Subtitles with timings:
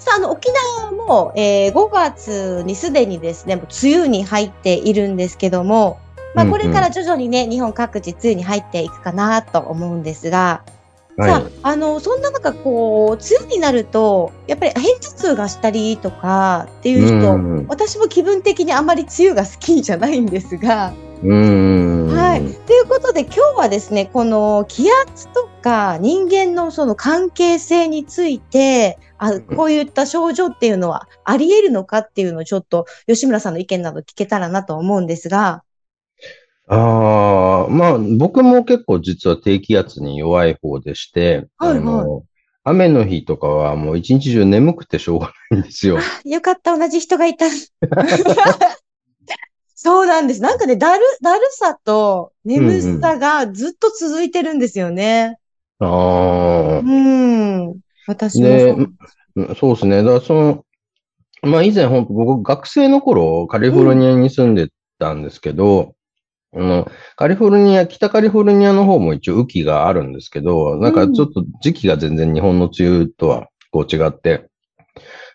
[0.00, 0.48] さあ、あの、沖
[0.80, 5.98] 縄も、えー、5月にすでにですね、梅雨に入っているんですけども、
[6.34, 10.64] まあ、これから徐々にね、うんうん、日本各地梅雨に入っていくかなと思うんですが、
[11.18, 22.54] はい、さあ、あの、そんな中、こう、梅雨になると、やっぱり片頭痛がしたりとかっていう人、うんうん、私も気分的にあんまり梅雨が好きじゃないんですが、はい。
[22.66, 35.62] ということで今日はですね、この気圧とか人間のその関係性について、あこういった症状っていうのはあり得るのかっていうのをちょっと吉村さんの意見など聞けたらなと思うんですが。
[36.66, 42.22] ああ、まあ僕も結構実は低気圧に弱い方でして、はいはい、あの
[42.62, 45.98] 雨の日とかはもう一日中眠くてしょうがないんですよ。
[46.24, 47.46] よかった、同じ人がいた。
[49.74, 50.42] そうなんです。
[50.42, 55.38] なんかね、だる、だるさと眠さがずっと続いてるんですよね。
[55.80, 56.78] ああ。
[56.78, 57.80] うん。
[58.06, 59.54] 私もそう。
[59.56, 60.02] そうですね。
[60.02, 60.64] だからその、
[61.42, 65.94] まあ以前本当僕学生の頃カリフォルニアに住んでたんですけど、
[66.52, 74.50] うん、あの、カリフォルニア、北カリフォルニアの方も一応雨季があるんですけど、なんかちょっと時期が全然日本の梅雨とはこう違って、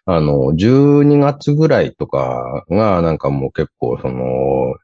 [0.06, 4.76] あの、12月ぐらいとかが、なんかもう結構、その、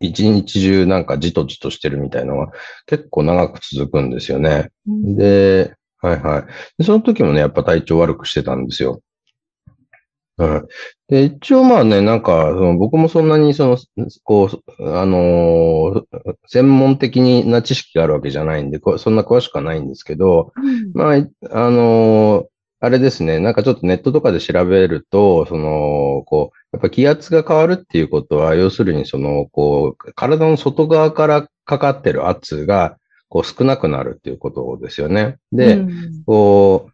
[0.00, 2.52] 一日中なんかじとじとしてるみたいなのは
[2.86, 4.70] 結構長く続くんですよね。
[4.86, 6.44] うん、で、はいはい
[6.78, 6.84] で。
[6.84, 9.00] その時もね、やっぱ体調悪くしてたんですよ。
[10.36, 10.64] は
[11.08, 11.12] い。
[11.14, 13.78] で、一応まあね、なんか、その僕もそんなにその、
[14.22, 16.04] こう、あのー、
[16.46, 21.16] 専門的な知識があるわけじゃないんで、そんな詳しくはないんですけど、うん、まあ、
[21.50, 22.46] あのー、
[22.80, 32.98] あれですね、なんかちょっとネットとかで調べると、その、こう、やっぱ気圧が変わるっていうことは、要するにその、こう、体の外側からかかってる圧が、
[33.28, 35.38] こう少なくなるっていうことですよね。
[35.52, 36.92] で、うん、こう、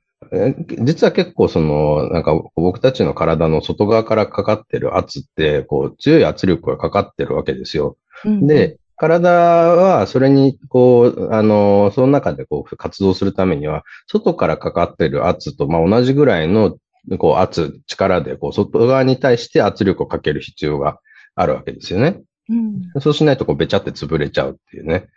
[0.84, 7.96] 実は結構その、なんか僕たちの体の外側からかかってる圧って、こう強い圧力がかかってるわけですよ。
[8.24, 16.76] うん、で、体はそれに、こう、あの、その中でこう活動するためには、外からかかってる圧と、まあ、同じぐらいの、
[17.18, 21.00] こう、圧、力で、こう、外側に対して圧力をかける必要が
[21.34, 22.20] あるわけですよね。
[22.48, 25.08] うん、そうしないと、こう、べちゃって潰れちゃうっていうね。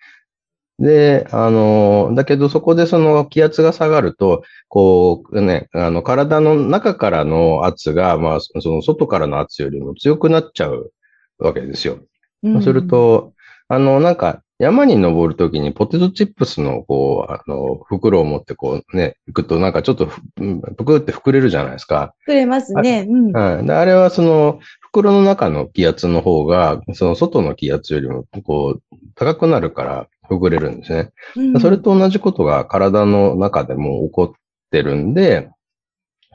[0.80, 10.92] で、あの、だけどそこでその気圧が下がると、こうね、あの、体の中からの圧が、まあ、その外からの圧よりも強くなっちゃう
[11.38, 12.00] わけですよ。
[12.44, 13.34] うん、すると、
[13.68, 22.14] あの、なんか、山に登るときにポテトチップスの、こう、あの、袋を持ってこうね、行くとなんかちょっとぷくって膨れるじゃないですか。
[22.28, 23.06] 膨れますね。
[23.10, 23.32] うん。
[23.34, 23.70] はい。
[23.70, 31.12] あれはその、袋の中の気圧の方が、その外の気圧よりも、こう、高くなるから膨れるんですね。
[31.36, 34.40] うん、それと同じことが体の中でも起こっ
[34.72, 35.50] てるんで、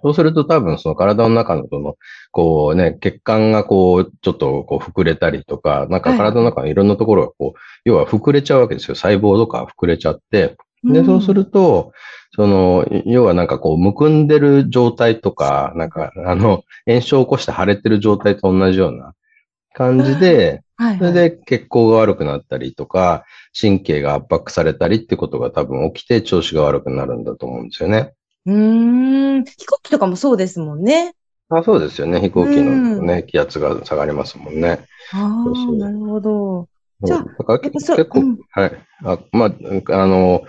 [0.02, 1.96] そうすると多分その体の中のその、
[2.30, 8.94] こうね、血管がこう、ちょっとこう膨れたりとか、なんか体の中のいろんなところがこう、要は膨れちゃうわけですよ。
[8.94, 10.56] 細胞とか膨れちゃって。
[10.84, 11.92] で、そうすると、
[12.34, 19.14] その、要はなんかこう、むくんでる状態とか、なんか、あの、炎症を起こして腫れてる状態と同じような
[19.74, 20.62] 感じで、
[20.98, 23.24] それで血行が悪くなったりとか、
[23.58, 28.14] 神経が圧迫されたりってことが多分起きて調子が悪くなるんだと思うんですよね。
[28.46, 29.44] うん。
[29.44, 31.14] 飛行機とかもそうですもんね。
[31.50, 32.20] あそうですよね。
[32.20, 34.86] 飛行機のね、気圧が下がりますもんね。
[35.12, 36.68] ああ、なるほど。
[37.02, 38.86] じゃあ、結構、うん、はい。
[39.04, 40.42] あまあ、あの、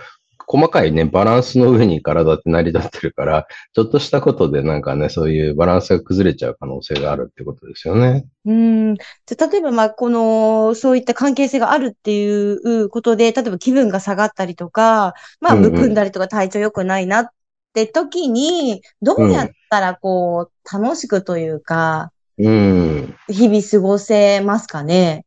[0.46, 8.26] 細かいね、バランスの上に体って成り立ってるから、ちょっとしたことでなんかね、そういうバランスが崩れちゃう可能性があるってことですよね。
[8.44, 8.94] うん。
[8.94, 17.28] じゃ例えば、まあ、この、そういった関係性があるっていうことで、例えば気分が下がったりとか、まあ、むくんだりとか体調良くないなっ
[17.72, 23.14] って時に、どうやったらこう、楽しくというか、うん。
[23.28, 25.24] 日々過ごせますかね？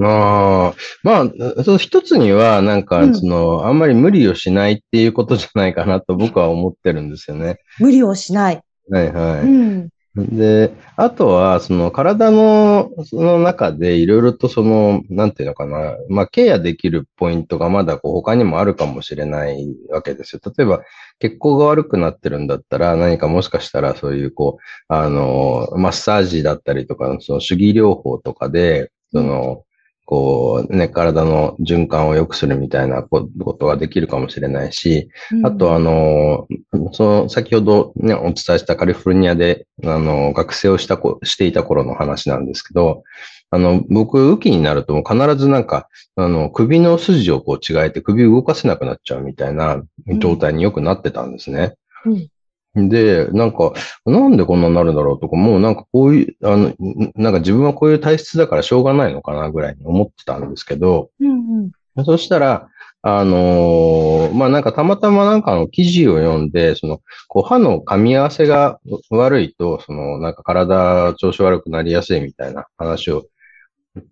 [0.00, 7.58] ああ、まあ、その一つには、なんか、その、うん、あんまり無理をしないっていうことじゃないかなと僕は思ってるんですよね。
[7.80, 8.62] 無理をしない。
[8.90, 9.40] はいはい。
[9.40, 20.40] うん、で、あとは、その体の、その中でいろいろとその、なんていうのかな、まあ、ケアできるポイントがまだこう他にもあるかもしれないわけですよ。
[20.56, 20.82] 例えば、
[21.20, 24.62] 血行が悪くなってるんだったら、何かもしかしたらそういうこう、
[24.92, 29.64] あの、マッサージだったりとか、その主義療法とかで、その、
[30.10, 36.48] こうね、体の循環を良くするみたいなことができるかもしれないし、うん、あとあの、
[36.92, 43.02] その先ほどね、お伝えしたカリフォルニアで、あの、学生をしたこ、していた頃の話なんですけど、
[43.50, 49.82] あの、僕、雨季になると必ずなんか、あの、首の筋をこう違えて首動かせなくなっちゃうみたいな
[50.20, 51.74] 状態によくなってたんですね。
[52.06, 52.28] うん、
[52.74, 53.72] で、なんか、
[54.04, 56.74] なんでこんなになるんだろうとか、もうなんかこういう、あの、
[57.16, 62.68] なんか自分はこういう体質だからしょうがないのかなぐらいに思ってたんですけど、うんうん、そしたら、
[63.02, 68.80] あのー、まあ、なんかたまたまなんかの記事を読んで、その、こう歯の噛み合わせが
[69.10, 73.26] 悪いと、その、なんか体調子悪くなりやすいみたいな話を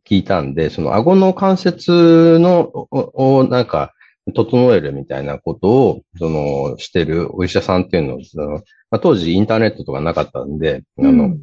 [0.08, 3.92] 聞いたんで、その顎の関節の、を、なんか、
[4.34, 11.36] 整えるみたいなことを、その、してるお医者さんっていうのを、そのまあ、当時インターネットとかなかったんで、うん、あの、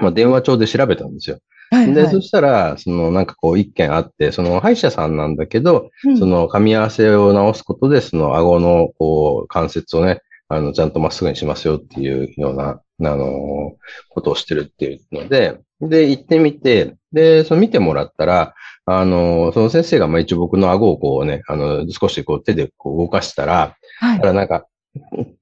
[0.00, 1.38] まあ、電話帳で調べたんですよ。
[1.70, 13.76] はいはい、で、そしたら、そのなんかこう一件あって、その歯医者さんなんだけど、うん、その噛み合わせを直すことで、その顎のこう関節をね、あの、ちゃんとまっすぐにしますよっていうような、あの、
[14.10, 18.54] ことをしてるっていうので、で、行ってみて、で、その見てもらったら、
[18.86, 24.16] あの、その先生がまあ一応僕の顎をこうね、あの、少しこう手でこう動かしたら、はい。
[24.18, 24.66] だからなんか、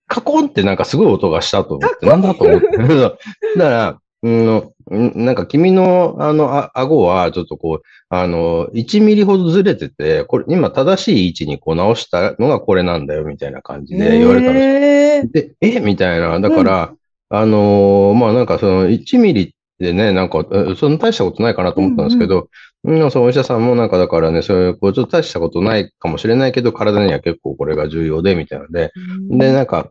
[0.06, 2.66] カコンってなんかすごい音がしたと思って、なんだと思って。
[2.78, 3.18] だか
[3.56, 15.80] ら、うん、なんか君のあの、あ顎はちょっとこう、あの、1ミリほどずれてて、これ今正しい位置にこう直したのがこれなんだよみたいな感じで言われたんですで、え？
[15.80, 16.40] みたいな。
[16.40, 16.92] だから、
[17.30, 20.44] うん、あのー、まあなんかその1ミリでね、なんか、
[20.76, 22.48] そんな大したことないかなと思ったんですけど、
[22.84, 23.00] うん。
[23.02, 28.92] うん、そのお医者さんもなんかだからね、そういう、こう、ちょっと大したことないかもしれないけど、体には結構これが重要で、みたいなので、
[29.30, 29.90] うん、で、なんか、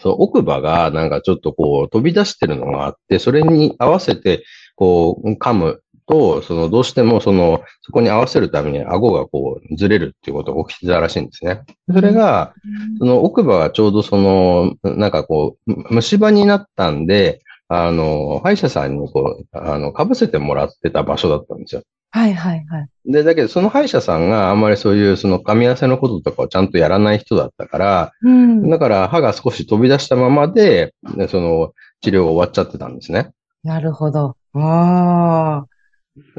[0.00, 4.44] そう、奥歯がなんかちょっとこう飛び出してるのがあって、それに合わせて、
[4.76, 11.62] こう、噛むと、その、どうしてもその、そこに合わせるために顎がこう、ずれるっていうことが起きてたらしいんですね。
[11.92, 12.54] それが、
[12.98, 21.82] その奥歯がちょうどその、なんかこう、虫歯になったんで、あの、歯医者さんにこう、あの、被せてもらってた場所だったんですよ。
[22.16, 22.88] はいはいはい。
[23.04, 30.94] で、だけどその歯医者さんがあんまりそういうその噛み合わせのこととかをちゃんとやらない人だったから、うん、だから歯が少し飛び出したままで、
[31.28, 33.32] その治療が終わっちゃってたんですね。
[33.64, 34.34] なるほど。
[34.54, 35.66] ああ。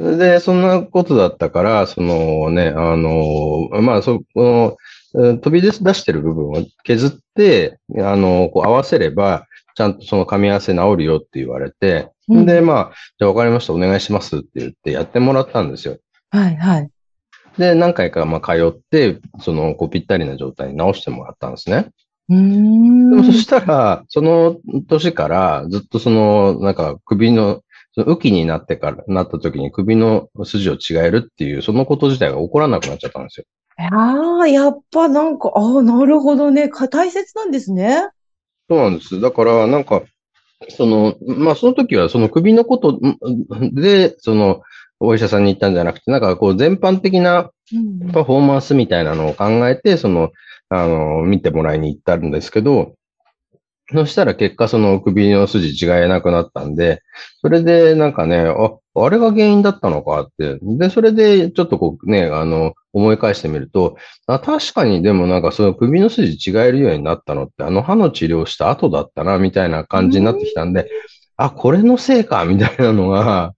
[0.02, 4.78] で、そんなことだったから、そのね、あの、まあ、そこ
[5.14, 9.46] の、飛び出してる部分を削って、あの、こう合わせれば、
[9.78, 16.00] ちゃんとその噛み合わせ治るよって言われて、うん、で、まあ、じゃあ分かりました、お願いしますって言ってやってもらったんですよ。
[16.32, 16.90] はいはい。
[17.60, 21.90] で、何回かまあ通って、その、こうぴったりな状態に直してもらったんですね。
[22.30, 24.58] うんでもそしたら、その
[24.90, 27.62] 年からずっとその、なんか首の、
[27.94, 33.46] その雨季になってから、なった時に首の筋を違えるっていう、そのこと自体が起こらなくなっちゃったんですよ。
[33.92, 36.68] ああ、やっぱなんか、ああ、なるほどね。
[36.90, 38.10] 大切なんですね。
[38.70, 39.20] そうなんです。
[39.22, 40.04] だから、なんか、
[40.70, 43.00] その、まあ、その時はその首のこと
[43.74, 44.62] で、その、
[45.00, 47.52] お医者さんに行ったんじゃなくて、なんかこう全般的な
[48.14, 50.32] パフォーマンスみたいなのを考えて、その、
[50.70, 52.96] あの、見てもらいに行ったんですけど、
[53.94, 57.04] そしたら結果その首の筋違えなくなったんで、
[57.42, 60.60] それでなんかね、あ、あれが原因だったのかって。
[60.62, 63.96] で、それでちょっとこうね、あの、思い返してみると、
[64.26, 70.90] あ確かにでもなんかその首の筋違えるようになったのって、あの歯の治療した後だったな、みたいな感じになってきたんで、
[71.38, 73.54] あ、これのせいか、みたいなのが、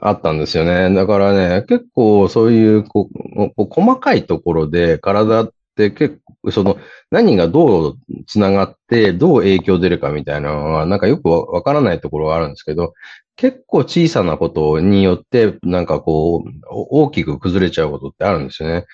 [0.00, 0.94] あったんですよね。
[0.94, 3.08] だからね、結構そういうこ
[3.56, 6.76] う細かいところで体って結構、その
[7.10, 12.94] 何がどう繋がってどう影響出るかみたいなのはなんかよくわからないところがあるんですけど、
[13.36, 18.84] 結構小さなことによって、なんかこう、大きく崩れちゃうことってあるんですよね。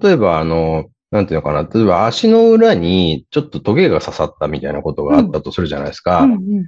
[0.00, 1.62] 例えば、あの、なんていうのかな。
[1.62, 6.20] 例えば足の裏にちょっとトゲが刺さったみたいなことがあったとするじゃないですか。
[6.20, 6.66] うんうん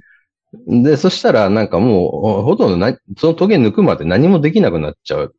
[0.67, 5.35] うん、で、そしたらなんかもう、ほとんどな、そのトゲ抜くまで何もできなくなっちゃう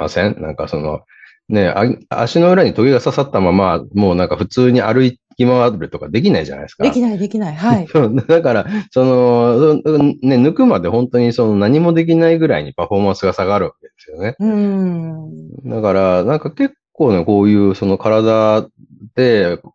[0.00, 0.40] ません？
[0.40, 1.02] なんかその、
[1.48, 1.74] ね、
[2.08, 6.84] 足の裏にトゲが刺さったまま、もうなんか普通に歩いき回るとかできないじゃないですか。
[6.84, 7.54] できない、できない。
[7.54, 7.86] はい。
[8.28, 9.74] だから、その、
[10.22, 14.36] ね、抜くまで本当にその何もできないぐらいにパフォーマンスが下がるわけですよね。
[14.38, 15.60] うん。
[15.64, 18.68] だから、なんか結構ね、こういうその体で、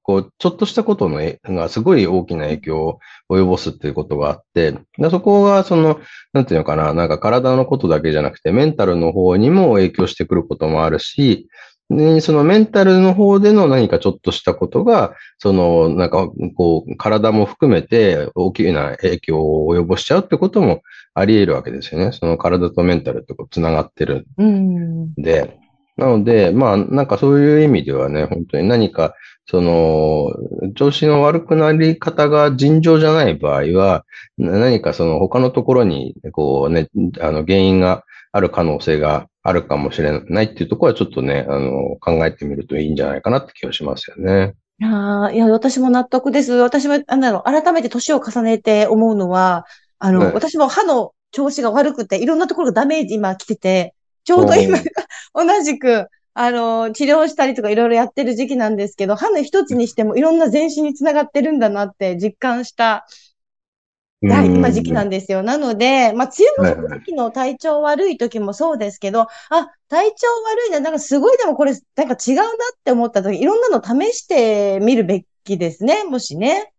[0.04, 6.00] こう、ちょっとしたことのえがすごい大きな影響を及ぼすっていうことがあって、でそこがその、
[6.34, 11.48] なんていうのかな、なんか体のことだけじゃなくて、メンタルの方にも影響してくることもあるし、
[11.90, 20.82] で、そのメンタルの方での何かちょっとしたことが、その、なんか、こう、体も含めて大きな影響を及ぼしちゃうってことも
[21.16, 22.12] あり得るわけですよね。
[22.12, 24.44] その体とメンタルってこう繋がってるう。
[24.44, 25.59] んで。
[26.00, 29.14] なので、まあ、なんかそういう意味ではね、本当に何か、
[29.46, 30.32] その、
[30.76, 34.06] 調子の悪くなり方が尋常じゃない場合は、
[34.38, 36.88] な何かその他のところに、こうね、
[37.20, 44.54] あの、原因がある可能性があるかもしれないっていうところはちょっとね、あの、考えてみるといいんじゃないかなって気がしますよね。
[44.80, 46.54] いやーいや、私も納得です。
[46.54, 49.66] 私も、なんだろう、改めて年を重ねて思うのは、
[49.98, 53.94] あの、はい私も歯の調子が悪くて、いろんなところがダメージ今来てて、
[54.30, 54.78] ちょうど今、
[55.34, 63.08] 同じく、あの、治療したりとかいろいろやってる時期なんですけど、歯の一つにしてもいろんな全身につながってるんだなって実感した、
[64.22, 65.42] はい、今時期なんですよ。
[65.42, 69.28] なので、まあ、梅雨の時の体調悪い時もそうですけど、あ、
[69.88, 72.46] 体調悪いな、なんかすごいでもこれ、なんか違うなっ
[72.84, 76.72] て思った時、いろんなの試してみるべきですね、もしね。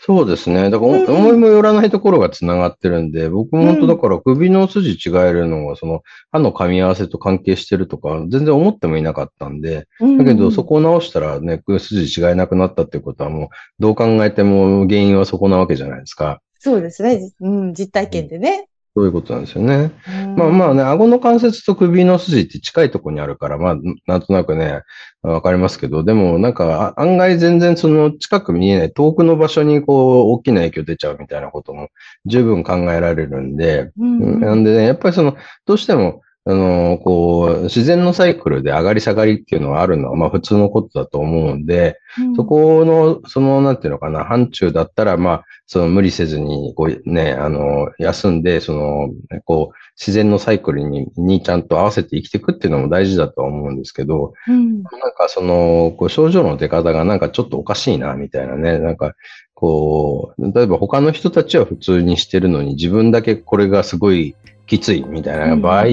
[0.00, 0.68] そうですね。
[0.70, 9.86] だから、うんうん思いもよらないところが繋がってるんで、僕も本当だから首の筋違えるのが、その歯の噛み合わせと関係してるとか、全然思ってもいなかったんで、
[10.18, 13.48] だけど、そこを直したらね、筋違えなくなったっていうことはもう、
[13.78, 16.40] どう考えても原因はそこなわけじゃないですか。
[16.58, 17.32] そうですね。
[17.40, 18.69] うん、実体験でね。
[18.94, 19.92] そういうことなんですよね。
[20.08, 20.36] うん。
[20.36, 24.82] まあまあね、顎の関節と首の筋って近いところにあるから、まあ、なんとなくね、
[25.22, 31.88] わかりますけど、でもなんかあ案外全然その近く見えない遠くの場所にこう大きな影響出ちゃうみたいなことも
[32.26, 34.40] 十分考えられるんで、うん。
[34.40, 49.10] なんでね、やっぱりその、どうしても、あの、こう、自然のサイクルで上がり下がりっていうのはあるのは、まあ普通のことだと思うんで、うんそこの、その、なんていうのかな、範疇だったら、まあ、その無理せずに、こうね、あの、休んで、その、
[49.44, 58.78] こう、自然のサイクルに、にちゃんと合わせて生きていくっていうのも大事だとは思うんですけど、うんなんかその、こう症状の出方がなんかちょっとおかしいな、みたいなね。
[58.78, 59.14] なんか、
[59.54, 64.34] こう、例えば他の人たちは普通にしてるのに、自分だけこれがすごい
[64.70, 65.88] きついみたいな場合、う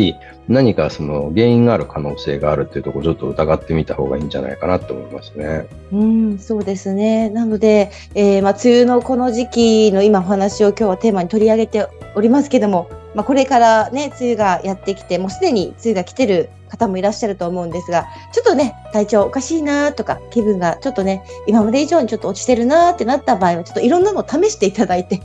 [0.48, 5.68] 何かその原因がある可能性があるっていうところをちょっと疑ってみた方がいいんじゃないかなと思いますね。
[5.92, 7.32] うん、そうですね。
[7.32, 25.20] なので、えーまあ、梅雨のこの時期の今お話を今日はテーマに取り上げておりますけども、まあ、これからね、梅雨がやってきて、もうすでに梅雨が来てる方もいらっしゃると思うんですが、ちょっとね、体調おかしいなとか、気分がちょっとね、今まで以上にちょっと落ちてるなってなった場合は、ちょっといろんなのを試していただいて、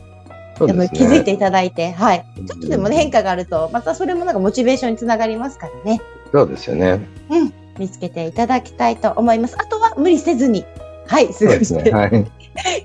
[0.58, 0.88] でも。
[0.88, 2.24] 気づいていただいて、はい。
[2.38, 6.00] うんちょっとでもね、変化があると、またそれもなんかモチベーションにつながりますからね。
[6.32, 7.00] そうですよね。
[7.78, 9.56] 見つけていただきたいと思います。
[9.58, 10.64] あとは無理せずに、
[11.06, 11.46] はい、過。
[11.46, 12.30] ごしてはい。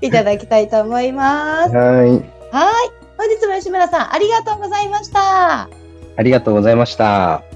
[0.00, 1.74] いただきたいと思います。
[1.74, 2.08] はい。
[2.08, 2.22] はい。
[3.16, 5.68] 本日も吉村さん、ありがとうございました。
[6.16, 7.47] ありがとうございました。